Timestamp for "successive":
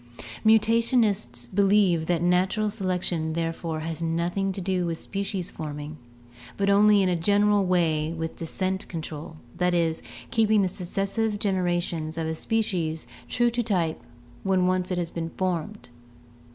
10.67-11.37